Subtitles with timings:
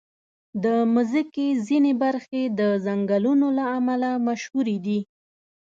[0.63, 4.99] د مځکې ځینې برخې د ځنګلونو له امله مشهوري دي.